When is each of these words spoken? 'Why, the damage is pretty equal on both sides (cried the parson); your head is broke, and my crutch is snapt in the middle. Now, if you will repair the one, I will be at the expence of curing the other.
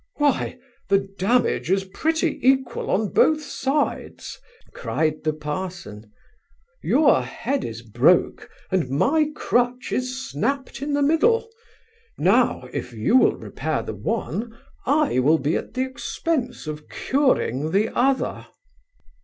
'Why, 0.15 0.57
the 0.89 0.97
damage 1.19 1.69
is 1.69 1.83
pretty 1.83 2.39
equal 2.41 2.89
on 2.89 3.09
both 3.09 3.43
sides 3.43 4.39
(cried 4.73 5.23
the 5.23 5.31
parson); 5.31 6.11
your 6.81 7.21
head 7.21 7.63
is 7.63 7.83
broke, 7.83 8.49
and 8.71 8.89
my 8.89 9.29
crutch 9.35 9.91
is 9.91 10.09
snapt 10.27 10.81
in 10.81 10.93
the 10.93 11.03
middle. 11.03 11.47
Now, 12.17 12.67
if 12.73 12.93
you 12.93 13.15
will 13.15 13.35
repair 13.35 13.83
the 13.83 13.93
one, 13.93 14.57
I 14.87 15.19
will 15.19 15.37
be 15.37 15.55
at 15.55 15.75
the 15.75 15.83
expence 15.85 16.65
of 16.65 16.89
curing 16.89 17.69
the 17.69 17.95
other. 17.95 18.47